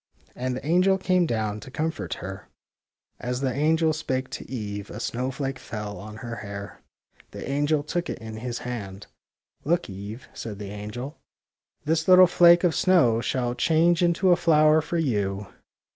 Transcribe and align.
And 0.35 0.55
the 0.55 0.65
angel 0.65 0.97
came 0.97 1.27
down 1.27 1.59
to 1.59 1.69
comfort 1.69 2.15
her. 2.15 2.49
As 3.19 3.41
the 3.41 3.53
angel 3.53 3.93
spake 3.93 4.31
to 4.31 4.49
Eve 4.49 4.89
a 4.89 4.99
snowflake 4.99 5.59
fell 5.59 5.89
HOW 5.89 5.89
THE 5.89 5.89
SNOWDROP 5.89 5.93
CAME 5.93 6.07
9 6.07 6.07
on 6.07 6.25
her 6.25 6.35
hair. 6.47 6.81
The 7.29 7.47
angel 7.47 7.83
took 7.83 8.09
it 8.09 8.17
in 8.17 8.37
his 8.37 8.57
hand.'' 8.65 9.05
Look, 9.63 9.91
Eve," 9.91 10.27
said 10.33 10.57
the 10.57 10.71
angel." 10.71 11.19
This 11.85 12.07
little 12.07 12.25
flake 12.25 12.63
of 12.63 12.73
snow 12.73 13.21
shall 13.21 13.53
change 13.53 14.01
into 14.01 14.31
a 14.31 14.35
flower 14.35 14.81
for 14.81 14.97
you. 14.97 15.45